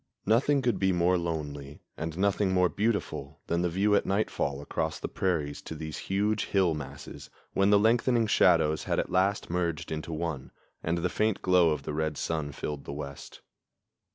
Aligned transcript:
Nothing 0.25 0.63
could 0.63 0.79
be 0.79 0.91
more 0.91 1.15
lonely 1.15 1.83
and 1.95 2.17
nothing 2.17 2.51
more 2.51 2.69
beautiful 2.69 3.39
than 3.45 3.61
the 3.61 3.69
view 3.69 3.93
at 3.93 4.03
nightfall 4.03 4.59
across 4.59 4.99
the 4.99 5.07
prairies 5.07 5.61
to 5.61 5.75
these 5.75 5.99
huge 6.09 6.45
hill 6.45 6.73
masses, 6.73 7.29
when 7.53 7.69
the 7.69 7.77
lengthening 7.77 8.25
shadows 8.25 8.85
had 8.85 8.97
at 8.97 9.11
last 9.11 9.51
merged 9.51 9.91
into 9.91 10.11
one 10.11 10.49
and 10.81 10.97
the 10.97 11.07
faint 11.07 11.43
glow 11.43 11.69
of 11.69 11.83
the 11.83 11.93
red 11.93 12.17
sun 12.17 12.51
filled 12.51 12.85
the 12.85 12.91
west. 12.93 13.41